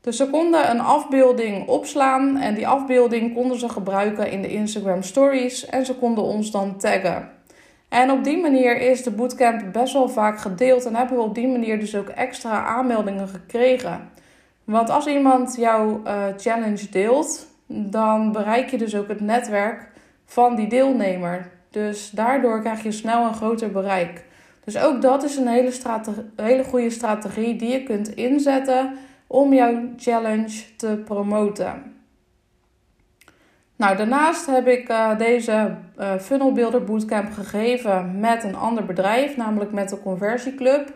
Dus 0.00 0.16
ze 0.16 0.30
konden 0.30 0.70
een 0.70 0.80
afbeelding 0.80 1.68
opslaan 1.68 2.36
en 2.36 2.54
die 2.54 2.68
afbeelding 2.68 3.34
konden 3.34 3.58
ze 3.58 3.68
gebruiken 3.68 4.30
in 4.30 4.42
de 4.42 4.48
Instagram 4.48 5.02
stories 5.02 5.66
en 5.66 5.86
ze 5.86 5.94
konden 5.94 6.24
ons 6.24 6.50
dan 6.50 6.78
taggen. 6.78 7.35
En 7.88 8.10
op 8.10 8.24
die 8.24 8.40
manier 8.40 8.80
is 8.80 9.02
de 9.02 9.10
bootcamp 9.10 9.72
best 9.72 9.92
wel 9.92 10.08
vaak 10.08 10.38
gedeeld 10.38 10.84
en 10.84 10.94
hebben 10.94 11.16
we 11.16 11.22
op 11.22 11.34
die 11.34 11.48
manier 11.48 11.80
dus 11.80 11.96
ook 11.96 12.08
extra 12.08 12.64
aanmeldingen 12.64 13.28
gekregen. 13.28 14.10
Want 14.64 14.90
als 14.90 15.06
iemand 15.06 15.56
jouw 15.56 16.02
uh, 16.06 16.24
challenge 16.36 16.88
deelt, 16.90 17.46
dan 17.66 18.32
bereik 18.32 18.70
je 18.70 18.78
dus 18.78 18.96
ook 18.96 19.08
het 19.08 19.20
netwerk 19.20 19.88
van 20.24 20.56
die 20.56 20.68
deelnemer. 20.68 21.50
Dus 21.70 22.10
daardoor 22.10 22.60
krijg 22.60 22.82
je 22.82 22.92
snel 22.92 23.26
een 23.26 23.34
groter 23.34 23.70
bereik. 23.70 24.24
Dus 24.64 24.78
ook 24.78 25.02
dat 25.02 25.22
is 25.24 25.36
een 25.36 25.48
hele, 25.48 25.72
hele 26.36 26.64
goede 26.64 26.90
strategie 26.90 27.56
die 27.56 27.70
je 27.70 27.82
kunt 27.82 28.08
inzetten 28.14 28.96
om 29.26 29.52
jouw 29.52 29.82
challenge 29.96 30.76
te 30.76 31.02
promoten. 31.04 31.95
Nou, 33.76 33.96
daarnaast 33.96 34.46
heb 34.46 34.66
ik 34.66 34.90
uh, 34.90 35.18
deze 35.18 35.74
uh, 35.98 36.14
Funnel 36.14 36.52
Builder 36.52 36.84
Bootcamp 36.84 37.32
gegeven 37.32 38.20
met 38.20 38.44
een 38.44 38.56
ander 38.56 38.84
bedrijf, 38.84 39.36
namelijk 39.36 39.72
met 39.72 39.88
de 39.88 40.02
Conversieclub. 40.02 40.92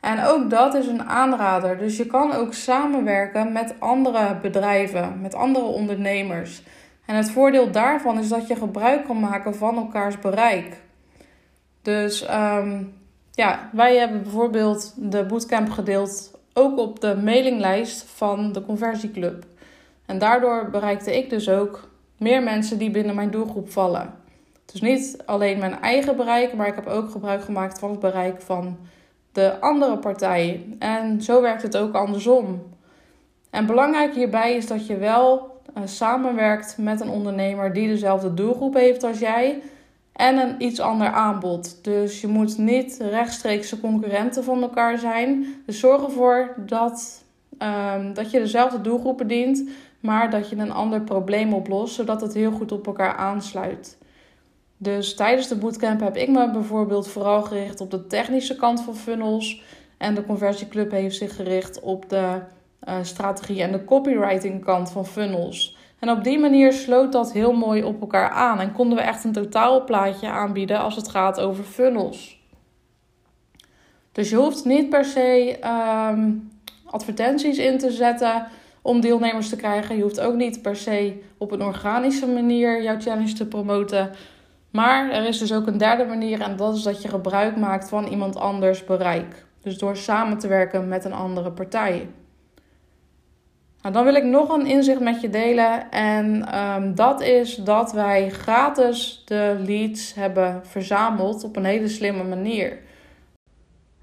En 0.00 0.24
ook 0.24 0.50
dat 0.50 0.74
is 0.74 0.86
een 0.86 1.02
aanrader. 1.02 1.78
Dus 1.78 1.96
je 1.96 2.06
kan 2.06 2.32
ook 2.32 2.54
samenwerken 2.54 3.52
met 3.52 3.74
andere 3.78 4.36
bedrijven, 4.42 5.20
met 5.20 5.34
andere 5.34 5.64
ondernemers. 5.64 6.62
En 7.06 7.16
het 7.16 7.30
voordeel 7.30 7.70
daarvan 7.70 8.18
is 8.18 8.28
dat 8.28 8.46
je 8.46 8.56
gebruik 8.56 9.04
kan 9.04 9.20
maken 9.20 9.54
van 9.54 9.76
elkaars 9.76 10.18
bereik. 10.18 10.80
Dus 11.82 12.28
um, 12.30 12.94
ja, 13.30 13.68
wij 13.72 13.96
hebben 13.96 14.22
bijvoorbeeld 14.22 14.94
de 14.96 15.24
bootcamp 15.24 15.70
gedeeld 15.70 16.38
ook 16.52 16.78
op 16.78 17.00
de 17.00 17.16
mailinglijst 17.16 18.04
van 18.14 18.52
de 18.52 18.64
Conversieclub. 18.64 19.44
En 20.06 20.18
daardoor 20.18 20.70
bereikte 20.70 21.16
ik 21.16 21.30
dus 21.30 21.48
ook 21.48 21.90
meer 22.22 22.42
mensen 22.42 22.78
die 22.78 22.90
binnen 22.90 23.14
mijn 23.14 23.30
doelgroep 23.30 23.70
vallen. 23.70 24.14
Dus 24.72 24.80
niet 24.80 25.16
alleen 25.26 25.58
mijn 25.58 25.80
eigen 25.80 26.16
bereik, 26.16 26.54
maar 26.54 26.66
ik 26.66 26.74
heb 26.74 26.86
ook 26.86 27.10
gebruik 27.10 27.42
gemaakt 27.42 27.78
van 27.78 27.90
het 27.90 28.00
bereik 28.00 28.40
van 28.40 28.78
de 29.32 29.60
andere 29.60 29.98
partij. 29.98 30.66
En 30.78 31.22
zo 31.22 31.40
werkt 31.40 31.62
het 31.62 31.76
ook 31.76 31.94
andersom. 31.94 32.62
En 33.50 33.66
belangrijk 33.66 34.14
hierbij 34.14 34.54
is 34.54 34.66
dat 34.66 34.86
je 34.86 34.96
wel 34.96 35.60
uh, 35.78 35.82
samenwerkt 35.86 36.76
met 36.78 37.00
een 37.00 37.08
ondernemer 37.08 37.72
die 37.72 37.88
dezelfde 37.88 38.34
doelgroep 38.34 38.74
heeft 38.74 39.02
als 39.04 39.18
jij 39.18 39.62
en 40.12 40.38
een 40.38 40.62
iets 40.62 40.80
ander 40.80 41.06
aanbod. 41.06 41.84
Dus 41.84 42.20
je 42.20 42.26
moet 42.26 42.58
niet 42.58 42.98
rechtstreekse 43.00 43.80
concurrenten 43.80 44.44
van 44.44 44.62
elkaar 44.62 44.98
zijn. 44.98 45.46
Dus 45.66 45.78
zorg 45.78 46.02
ervoor 46.02 46.54
dat, 46.56 47.24
um, 47.58 48.14
dat 48.14 48.30
je 48.30 48.38
dezelfde 48.38 48.80
doelgroep 48.80 49.18
bedient, 49.18 49.68
maar 50.02 50.30
dat 50.30 50.48
je 50.48 50.56
een 50.56 50.72
ander 50.72 51.00
probleem 51.00 51.54
oplost, 51.54 51.94
zodat 51.94 52.20
het 52.20 52.34
heel 52.34 52.52
goed 52.52 52.72
op 52.72 52.86
elkaar 52.86 53.16
aansluit. 53.16 53.98
Dus 54.76 55.14
tijdens 55.14 55.48
de 55.48 55.56
bootcamp 55.56 56.00
heb 56.00 56.16
ik 56.16 56.28
me 56.28 56.50
bijvoorbeeld 56.50 57.08
vooral 57.08 57.42
gericht 57.42 57.80
op 57.80 57.90
de 57.90 58.06
technische 58.06 58.56
kant 58.56 58.82
van 58.82 58.96
funnels. 58.96 59.62
En 59.96 60.14
de 60.14 60.24
conversieclub 60.24 60.90
heeft 60.90 61.16
zich 61.16 61.36
gericht 61.36 61.80
op 61.80 62.08
de 62.08 62.40
uh, 62.88 62.94
strategie 63.02 63.62
en 63.62 63.72
de 63.72 63.84
copywriting 63.84 64.64
kant 64.64 64.90
van 64.90 65.06
funnels. 65.06 65.76
En 65.98 66.10
op 66.10 66.24
die 66.24 66.38
manier 66.38 66.72
sloot 66.72 67.12
dat 67.12 67.32
heel 67.32 67.52
mooi 67.52 67.82
op 67.82 68.00
elkaar 68.00 68.30
aan 68.30 68.60
en 68.60 68.72
konden 68.72 68.98
we 68.98 69.04
echt 69.04 69.24
een 69.24 69.32
totaalplaatje 69.32 70.28
aanbieden 70.28 70.78
als 70.78 70.96
het 70.96 71.08
gaat 71.08 71.40
over 71.40 71.64
funnels. 71.64 72.40
Dus 74.12 74.30
je 74.30 74.36
hoeft 74.36 74.64
niet 74.64 74.88
per 74.88 75.04
se 75.04 75.58
ehm, 75.60 76.30
advertenties 76.84 77.58
in 77.58 77.78
te 77.78 77.90
zetten 77.90 78.46
om 78.82 79.00
deelnemers 79.00 79.48
te 79.48 79.56
krijgen. 79.56 79.96
Je 79.96 80.02
hoeft 80.02 80.20
ook 80.20 80.34
niet 80.34 80.62
per 80.62 80.76
se 80.76 81.22
op 81.38 81.50
een 81.52 81.62
organische 81.62 82.26
manier 82.26 82.82
jouw 82.82 83.00
challenge 83.00 83.32
te 83.32 83.46
promoten. 83.46 84.10
Maar 84.70 85.10
er 85.10 85.26
is 85.26 85.38
dus 85.38 85.52
ook 85.52 85.66
een 85.66 85.78
derde 85.78 86.04
manier 86.04 86.40
en 86.40 86.56
dat 86.56 86.76
is 86.76 86.82
dat 86.82 87.02
je 87.02 87.08
gebruik 87.08 87.56
maakt 87.56 87.88
van 87.88 88.06
iemand 88.06 88.36
anders 88.36 88.84
bereik. 88.84 89.44
Dus 89.62 89.78
door 89.78 89.96
samen 89.96 90.38
te 90.38 90.48
werken 90.48 90.88
met 90.88 91.04
een 91.04 91.12
andere 91.12 91.50
partij. 91.50 92.08
Nou, 93.82 93.94
dan 93.94 94.04
wil 94.04 94.14
ik 94.14 94.24
nog 94.24 94.48
een 94.48 94.66
inzicht 94.66 95.00
met 95.00 95.20
je 95.20 95.30
delen. 95.30 95.90
En 95.90 96.46
ehm, 96.48 96.94
dat 96.94 97.20
is 97.20 97.54
dat 97.54 97.92
wij 97.92 98.30
gratis 98.30 99.22
de 99.24 99.56
leads 99.66 100.14
hebben 100.14 100.60
verzameld 100.66 101.44
op 101.44 101.56
een 101.56 101.64
hele 101.64 101.88
slimme 101.88 102.24
manier. 102.24 102.78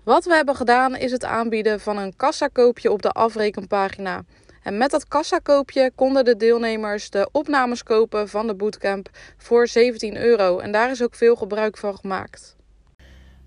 Wat 0.04 0.26
we 0.26 0.34
hebben 0.34 0.56
gedaan 0.56 0.96
is 0.96 1.12
het 1.12 1.26
aanbieden 1.26 1.80
van 1.80 1.98
een 1.98 2.16
kassakoopje 2.16 2.92
op 2.92 3.02
de 3.02 3.12
afrekenpagina. 3.12 4.24
En 4.70 4.78
met 4.78 4.92
dat 4.92 5.08
kassakoopje 5.08 5.92
konden 5.96 6.26
de 6.26 6.36
deelnemers 6.36 7.10
de 7.10 7.30
opnames 7.32 7.84
kopen 7.84 8.30
van 8.30 8.48
de 8.48 8.56
bootcamp 8.56 9.10
voor 9.38 9.68
17 9.68 10.18
euro. 10.18 10.60
En 10.60 10.72
daar 10.72 10.92
is 10.92 11.04
ook 11.04 11.16
veel 11.16 11.36
gebruik 11.36 11.78
van 11.78 11.98
gemaakt. 11.98 12.56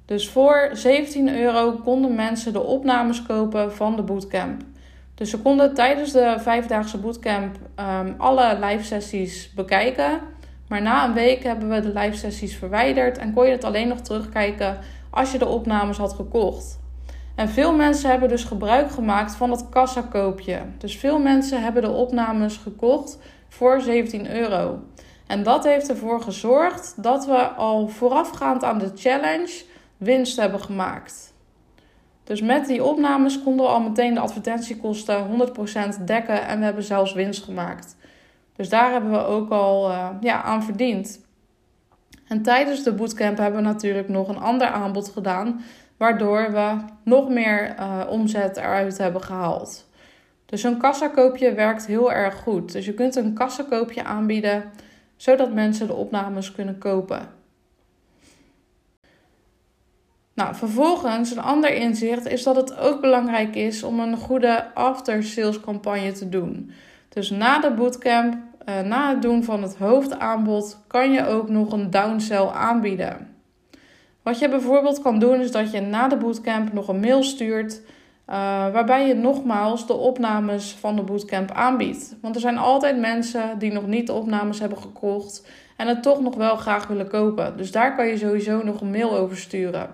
Dus 0.04 0.28
voor 0.28 0.70
17 0.72 1.38
euro 1.38 1.72
konden 1.72 2.14
mensen 2.14 2.52
de 2.52 2.62
opnames 2.62 3.22
kopen 3.22 3.72
van 3.72 3.96
de 3.96 4.02
bootcamp. 4.02 4.62
Dus 5.14 5.30
ze 5.30 5.38
konden 5.38 5.74
tijdens 5.74 6.12
de 6.12 6.36
vijfdaagse 6.38 6.98
bootcamp 6.98 7.56
um, 7.76 8.14
alle 8.18 8.58
live 8.60 8.84
sessies 8.84 9.52
bekijken. 9.54 10.20
Maar 10.68 10.82
na 10.82 11.04
een 11.04 11.14
week 11.14 11.42
hebben 11.42 11.68
we 11.68 11.80
de 11.80 11.98
live 11.98 12.16
sessies 12.16 12.56
verwijderd 12.56 13.18
en 13.18 13.32
kon 13.32 13.46
je 13.46 13.52
het 13.52 13.64
alleen 13.64 13.88
nog 13.88 14.00
terugkijken 14.00 14.78
als 15.10 15.32
je 15.32 15.38
de 15.38 15.46
opnames 15.46 15.96
had 15.96 16.12
gekocht. 16.12 16.80
En 17.34 17.48
veel 17.48 17.74
mensen 17.74 18.10
hebben 18.10 18.28
dus 18.28 18.44
gebruik 18.44 18.90
gemaakt 18.90 19.34
van 19.34 19.50
het 19.50 19.68
kassakoopje. 19.68 20.60
Dus 20.78 20.96
veel 20.96 21.18
mensen 21.18 21.62
hebben 21.62 21.82
de 21.82 21.90
opnames 21.90 22.56
gekocht 22.56 23.18
voor 23.48 23.80
17 23.80 24.30
euro. 24.30 24.82
En 25.26 25.42
dat 25.42 25.64
heeft 25.64 25.88
ervoor 25.88 26.22
gezorgd 26.22 26.94
dat 27.02 27.26
we 27.26 27.38
al 27.42 27.88
voorafgaand 27.88 28.64
aan 28.64 28.78
de 28.78 28.92
challenge 28.94 29.62
winst 29.96 30.36
hebben 30.36 30.60
gemaakt. 30.60 31.34
Dus 32.24 32.40
met 32.40 32.66
die 32.66 32.84
opnames 32.84 33.42
konden 33.42 33.66
we 33.66 33.72
al 33.72 33.80
meteen 33.80 34.14
de 34.14 34.20
advertentiekosten 34.20 35.26
100% 36.00 36.04
dekken 36.04 36.46
en 36.46 36.58
we 36.58 36.64
hebben 36.64 36.82
zelfs 36.82 37.12
winst 37.12 37.42
gemaakt. 37.42 37.96
Dus 38.56 38.68
daar 38.68 38.90
hebben 38.90 39.10
we 39.10 39.24
ook 39.24 39.50
al 39.50 39.90
uh, 39.90 40.08
ja, 40.20 40.42
aan 40.42 40.62
verdiend. 40.62 41.20
En 42.28 42.42
tijdens 42.42 42.82
de 42.82 42.92
bootcamp 42.92 43.38
hebben 43.38 43.62
we 43.62 43.66
natuurlijk 43.66 44.08
nog 44.08 44.28
een 44.28 44.38
ander 44.38 44.68
aanbod 44.68 45.08
gedaan, 45.08 45.60
waardoor 46.02 46.52
we 46.52 46.76
nog 47.04 47.28
meer 47.28 47.74
uh, 47.78 48.00
omzet 48.08 48.56
eruit 48.56 48.98
hebben 48.98 49.22
gehaald. 49.22 49.88
Dus 50.46 50.62
een 50.62 50.78
kassakoopje 50.78 51.54
werkt 51.54 51.86
heel 51.86 52.12
erg 52.12 52.34
goed. 52.34 52.72
Dus 52.72 52.84
je 52.84 52.94
kunt 52.94 53.16
een 53.16 53.34
kassakoopje 53.34 54.04
aanbieden, 54.04 54.64
zodat 55.16 55.52
mensen 55.52 55.86
de 55.86 55.94
opnames 55.94 56.52
kunnen 56.52 56.78
kopen. 56.78 57.28
Nou, 60.34 60.54
vervolgens 60.54 61.30
een 61.30 61.42
ander 61.42 61.74
inzicht 61.74 62.26
is 62.26 62.42
dat 62.42 62.56
het 62.56 62.78
ook 62.78 63.00
belangrijk 63.00 63.54
is 63.54 63.82
om 63.82 64.00
een 64.00 64.16
goede 64.16 64.74
after-sales 64.74 65.60
campagne 65.60 66.12
te 66.12 66.28
doen. 66.28 66.70
Dus 67.08 67.30
na 67.30 67.58
de 67.58 67.70
bootcamp, 67.70 68.34
uh, 68.68 68.80
na 68.80 69.10
het 69.10 69.22
doen 69.22 69.44
van 69.44 69.62
het 69.62 69.76
hoofdaanbod, 69.76 70.78
kan 70.86 71.12
je 71.12 71.26
ook 71.26 71.48
nog 71.48 71.72
een 71.72 71.90
downsell 71.90 72.46
aanbieden. 72.46 73.31
Wat 74.22 74.38
je 74.38 74.48
bijvoorbeeld 74.48 75.02
kan 75.02 75.18
doen 75.18 75.40
is 75.40 75.50
dat 75.50 75.70
je 75.70 75.80
na 75.80 76.08
de 76.08 76.16
bootcamp 76.16 76.72
nog 76.72 76.88
een 76.88 77.00
mail 77.00 77.22
stuurt. 77.22 77.80
Uh, 78.28 78.36
waarbij 78.72 79.06
je 79.06 79.14
nogmaals 79.14 79.86
de 79.86 79.92
opnames 79.92 80.76
van 80.80 80.96
de 80.96 81.02
bootcamp 81.02 81.50
aanbiedt. 81.50 82.16
Want 82.20 82.34
er 82.34 82.40
zijn 82.40 82.58
altijd 82.58 82.98
mensen 82.98 83.58
die 83.58 83.72
nog 83.72 83.86
niet 83.86 84.06
de 84.06 84.12
opnames 84.12 84.58
hebben 84.58 84.78
gekocht 84.78 85.46
en 85.76 85.86
het 85.86 86.02
toch 86.02 86.20
nog 86.20 86.34
wel 86.34 86.56
graag 86.56 86.86
willen 86.86 87.08
kopen. 87.08 87.56
Dus 87.56 87.72
daar 87.72 87.96
kan 87.96 88.06
je 88.06 88.16
sowieso 88.18 88.62
nog 88.62 88.80
een 88.80 88.90
mail 88.90 89.16
over 89.16 89.36
sturen. 89.36 89.90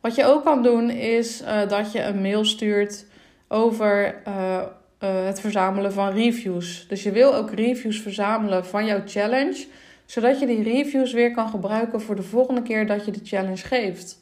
Wat 0.00 0.14
je 0.14 0.24
ook 0.24 0.44
kan 0.44 0.62
doen 0.62 0.90
is 0.90 1.42
uh, 1.42 1.68
dat 1.68 1.92
je 1.92 2.02
een 2.02 2.20
mail 2.20 2.44
stuurt 2.44 3.06
over 3.48 4.22
uh, 4.28 4.62
het 4.98 5.40
verzamelen 5.40 5.92
van 5.92 6.10
reviews. 6.10 6.86
Dus 6.88 7.02
je 7.02 7.10
wil 7.10 7.34
ook 7.34 7.50
reviews 7.50 8.00
verzamelen 8.00 8.66
van 8.66 8.86
jouw 8.86 9.00
challenge, 9.06 9.66
zodat 10.08 10.40
je 10.40 10.46
die 10.46 10.62
reviews 10.62 11.12
weer 11.12 11.30
kan 11.30 11.48
gebruiken 11.48 12.00
voor 12.00 12.16
de 12.16 12.22
volgende 12.22 12.62
keer 12.62 12.86
dat 12.86 13.04
je 13.04 13.10
de 13.10 13.20
challenge 13.22 13.56
geeft. 13.56 14.20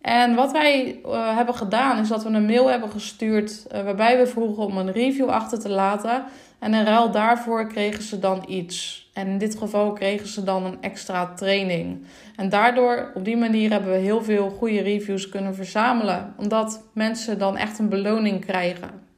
En 0.00 0.34
wat 0.34 0.52
wij 0.52 1.00
hebben 1.34 1.54
gedaan 1.54 1.98
is 1.98 2.08
dat 2.08 2.22
we 2.22 2.28
een 2.28 2.46
mail 2.46 2.70
hebben 2.70 2.90
gestuurd 2.90 3.66
waarbij 3.70 4.18
we 4.18 4.26
vroegen 4.26 4.64
om 4.64 4.76
een 4.76 4.92
review 4.92 5.28
achter 5.28 5.60
te 5.60 5.68
laten. 5.68 6.24
En 6.58 6.74
in 6.74 6.84
ruil 6.84 7.10
daarvoor 7.10 7.66
kregen 7.66 8.02
ze 8.02 8.18
dan 8.18 8.44
iets. 8.48 9.08
En 9.14 9.26
in 9.26 9.38
dit 9.38 9.58
geval 9.58 9.92
kregen 9.92 10.28
ze 10.28 10.44
dan 10.44 10.64
een 10.64 10.78
extra 10.80 11.32
training. 11.34 12.04
En 12.36 12.48
daardoor, 12.48 13.10
op 13.14 13.24
die 13.24 13.36
manier, 13.36 13.70
hebben 13.70 13.92
we 13.92 13.98
heel 13.98 14.22
veel 14.22 14.50
goede 14.50 14.80
reviews 14.80 15.28
kunnen 15.28 15.54
verzamelen. 15.54 16.34
Omdat 16.36 16.82
mensen 16.94 17.38
dan 17.38 17.56
echt 17.56 17.78
een 17.78 17.88
beloning 17.88 18.44
krijgen. 18.44 19.09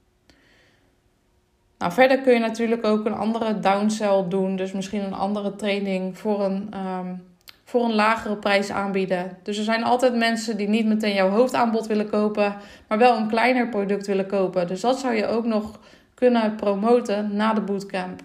Nou, 1.82 1.94
verder 1.94 2.20
kun 2.20 2.32
je 2.32 2.38
natuurlijk 2.38 2.86
ook 2.86 3.04
een 3.06 3.14
andere 3.14 3.60
downsell 3.60 4.24
doen. 4.28 4.56
Dus 4.56 4.72
misschien 4.72 5.02
een 5.02 5.14
andere 5.14 5.56
training 5.56 6.18
voor 6.18 6.44
een, 6.44 6.74
um, 6.74 7.22
voor 7.64 7.84
een 7.84 7.94
lagere 7.94 8.36
prijs 8.36 8.70
aanbieden. 8.70 9.38
Dus 9.42 9.58
er 9.58 9.64
zijn 9.64 9.84
altijd 9.84 10.14
mensen 10.14 10.56
die 10.56 10.68
niet 10.68 10.86
meteen 10.86 11.14
jouw 11.14 11.28
hoofdaanbod 11.28 11.86
willen 11.86 12.10
kopen, 12.10 12.56
maar 12.88 12.98
wel 12.98 13.16
een 13.16 13.28
kleiner 13.28 13.68
product 13.68 14.06
willen 14.06 14.26
kopen. 14.26 14.66
Dus 14.66 14.80
dat 14.80 14.98
zou 14.98 15.14
je 15.14 15.26
ook 15.26 15.44
nog 15.44 15.80
kunnen 16.14 16.54
promoten 16.54 17.36
na 17.36 17.54
de 17.54 17.60
bootcamp. 17.60 18.20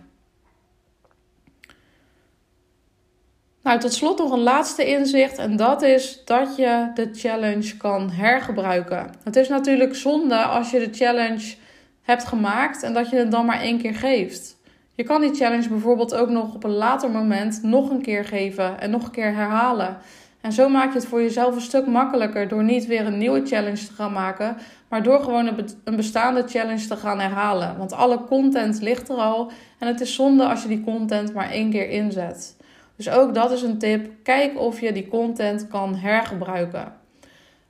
Nou, 3.64 3.80
tot 3.80 3.94
slot 3.94 4.18
nog 4.18 4.32
een 4.32 4.44
laatste 4.44 4.86
inzicht 4.86 5.38
en 5.38 5.56
dat 5.56 5.82
is 5.82 6.22
dat 6.26 6.56
je 6.56 6.92
de 6.94 7.10
challenge 7.14 7.78
kan 7.78 8.10
hergebruiken. 8.12 9.12
Het 9.24 9.36
is 9.36 9.48
natuurlijk 9.48 9.96
zonde 9.96 10.44
als 10.44 10.72
je 10.72 10.80
de 10.80 10.94
challenge 10.94 11.66
hebt 12.08 12.24
gemaakt 12.24 12.84
en 12.84 12.94
dat 12.94 13.10
je 13.10 13.16
het 13.16 13.32
dan 13.32 13.46
maar 13.46 13.62
één 13.62 13.78
keer 13.78 13.96
geeft. 13.96 14.58
Je 14.96 15.04
kan 15.04 15.22
die 15.22 15.34
challenge 15.34 15.70
bijvoorbeeld 15.70 16.16
ook 16.16 16.30
nog 16.30 16.54
op 16.54 16.64
een 16.64 16.76
later 16.76 17.10
moment 17.10 17.64
nog 17.64 17.90
een 17.90 18.02
keer 18.02 18.26
geven 18.26 18.80
en 18.80 18.90
nog 18.90 19.04
een 19.04 19.12
keer 19.12 19.34
herhalen. 19.34 19.98
En 20.42 20.52
zo 20.52 20.70
maak 20.70 20.88
je 20.88 21.00
het 21.00 21.08
voor 21.08 21.22
jezelf 21.22 21.56
een 21.56 21.62
stuk 21.62 21.88
makkelijker 21.88 22.48
door 22.48 22.64
niet 22.64 22.86
weer 22.86 23.06
een 23.06 23.18
nieuwe 23.18 23.46
challenge 23.46 23.86
te 23.86 23.94
gaan 23.94 24.12
maken, 24.12 24.58
maar 24.90 25.04
door 25.04 25.20
gewoon 25.20 25.48
een 25.84 25.96
bestaande 25.96 26.44
challenge 26.48 26.88
te 26.88 26.96
gaan 26.96 27.20
herhalen. 27.20 27.78
Want 27.78 27.94
alle 27.94 28.24
content 28.24 28.82
ligt 28.82 29.10
er 29.10 29.16
al 29.16 29.52
en 29.80 29.88
het 29.88 30.02
is 30.02 30.16
zonde 30.16 30.46
als 30.46 30.62
je 30.62 30.68
die 30.68 30.84
content 30.84 31.34
maar 31.34 31.50
één 31.50 31.70
keer 31.70 31.90
inzet. 31.90 32.58
Dus 32.96 33.10
ook 33.10 33.34
dat 33.34 33.52
is 33.52 33.62
een 33.62 33.78
tip. 33.78 34.10
Kijk 34.24 34.60
of 34.60 34.80
je 34.80 34.92
die 34.92 35.08
content 35.08 35.68
kan 35.68 35.96
hergebruiken. 35.96 36.94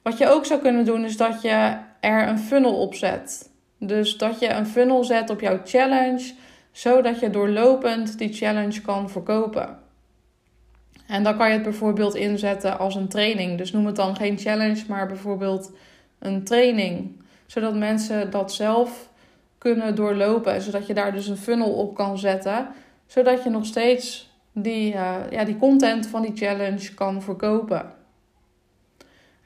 Wat 0.01 0.17
je 0.17 0.29
ook 0.29 0.45
zou 0.45 0.61
kunnen 0.61 0.85
doen 0.85 1.03
is 1.03 1.17
dat 1.17 1.41
je 1.41 1.77
er 1.99 2.27
een 2.27 2.39
funnel 2.39 2.73
op 2.81 2.93
zet. 2.93 3.55
Dus 3.79 4.17
dat 4.17 4.39
je 4.39 4.49
een 4.49 4.67
funnel 4.67 5.03
zet 5.03 5.29
op 5.29 5.41
jouw 5.41 5.59
challenge, 5.63 6.33
zodat 6.71 7.19
je 7.19 7.29
doorlopend 7.29 8.17
die 8.17 8.33
challenge 8.33 8.81
kan 8.81 9.09
verkopen. 9.09 9.79
En 11.07 11.23
dan 11.23 11.37
kan 11.37 11.47
je 11.47 11.53
het 11.53 11.63
bijvoorbeeld 11.63 12.15
inzetten 12.15 12.79
als 12.79 12.95
een 12.95 13.07
training. 13.07 13.57
Dus 13.57 13.71
noem 13.71 13.85
het 13.85 13.95
dan 13.95 14.15
geen 14.15 14.37
challenge, 14.37 14.83
maar 14.87 15.07
bijvoorbeeld 15.07 15.71
een 16.19 16.43
training. 16.43 17.21
Zodat 17.45 17.75
mensen 17.75 18.31
dat 18.31 18.53
zelf 18.53 19.09
kunnen 19.57 19.95
doorlopen. 19.95 20.61
Zodat 20.61 20.87
je 20.87 20.93
daar 20.93 21.11
dus 21.11 21.27
een 21.27 21.37
funnel 21.37 21.73
op 21.73 21.95
kan 21.95 22.17
zetten. 22.17 22.67
Zodat 23.05 23.43
je 23.43 23.49
nog 23.49 23.65
steeds 23.65 24.31
die, 24.51 24.93
uh, 24.93 25.15
ja, 25.29 25.43
die 25.43 25.57
content 25.57 26.07
van 26.07 26.21
die 26.21 26.35
challenge 26.35 26.93
kan 26.93 27.21
verkopen. 27.21 27.96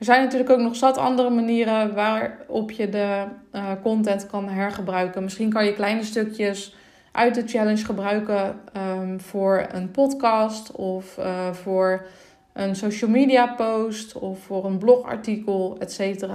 Er 0.01 0.08
zijn 0.08 0.24
natuurlijk 0.24 0.50
ook 0.50 0.60
nog 0.60 0.75
zat 0.75 0.98
andere 0.98 1.29
manieren 1.29 1.93
waarop 1.93 2.72
je 2.72 2.89
de 2.89 3.24
uh, 3.53 3.72
content 3.84 4.27
kan 4.27 4.50
hergebruiken. 4.50 5.24
Misschien 5.24 5.50
kan 5.50 5.65
je 5.65 5.74
kleine 5.74 6.03
stukjes 6.03 6.75
uit 7.12 7.36
de 7.36 7.48
challenge 7.48 7.86
gebruiken 7.86 8.60
um, 8.77 9.20
voor 9.20 9.67
een 9.72 9.91
podcast 9.91 10.72
of 10.72 11.17
uh, 11.17 11.51
voor 11.51 12.05
een 12.53 12.75
social 12.75 13.10
media 13.10 13.48
post 13.48 14.13
of 14.13 14.39
voor 14.39 14.65
een 14.65 14.77
blogartikel, 14.77 15.77
etc. 15.79 16.25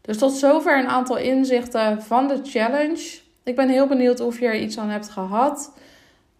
Dus 0.00 0.18
tot 0.18 0.32
zover 0.32 0.78
een 0.78 0.88
aantal 0.88 1.16
inzichten 1.16 2.02
van 2.02 2.28
de 2.28 2.40
challenge. 2.42 3.18
Ik 3.42 3.56
ben 3.56 3.68
heel 3.68 3.86
benieuwd 3.86 4.20
of 4.20 4.40
je 4.40 4.46
er 4.46 4.60
iets 4.60 4.78
aan 4.78 4.90
hebt 4.90 5.08
gehad. 5.08 5.72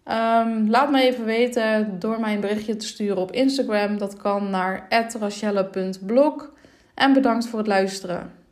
Um, 0.07 0.69
laat 0.69 0.91
me 0.91 1.01
even 1.01 1.25
weten 1.25 1.99
door 1.99 2.19
mij 2.19 2.33
een 2.33 2.39
berichtje 2.39 2.75
te 2.75 2.87
sturen 2.87 3.17
op 3.17 3.31
Instagram. 3.31 3.97
Dat 3.97 4.17
kan 4.17 4.49
naar 4.49 4.85
rachelle.blog. 5.19 6.51
En 6.93 7.13
bedankt 7.13 7.47
voor 7.47 7.59
het 7.59 7.67
luisteren. 7.67 8.42